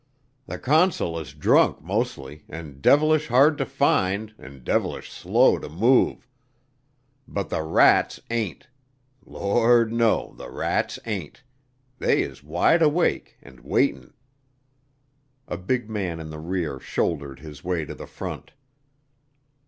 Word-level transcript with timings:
The 0.47 0.57
consul 0.57 1.19
is 1.19 1.31
drunk 1.35 1.83
mostly 1.83 2.43
an' 2.49 2.81
devilesh 2.81 3.27
hard 3.27 3.55
to 3.59 3.67
find 3.67 4.33
an' 4.39 4.61
devilesh 4.63 5.09
slow 5.11 5.59
to 5.59 5.69
move. 5.69 6.27
But 7.27 7.49
the 7.51 7.61
rats 7.61 8.19
ain't, 8.31 8.67
Lord, 9.23 9.93
no, 9.93 10.33
the 10.37 10.49
rats 10.49 10.97
ain't. 11.05 11.43
They 11.99 12.23
is 12.23 12.41
wide 12.43 12.81
awake 12.81 13.37
an' 13.43 13.61
waitin'." 13.63 14.15
A 15.47 15.57
big 15.59 15.87
man 15.87 16.19
in 16.19 16.31
the 16.31 16.39
rear 16.39 16.79
shouldered 16.79 17.39
his 17.41 17.63
way 17.63 17.85
to 17.85 17.93
the 17.93 18.07
front. 18.07 18.53